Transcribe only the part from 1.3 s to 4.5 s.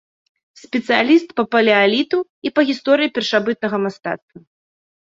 па палеаліту і па гісторыі першабытнага мастацтва.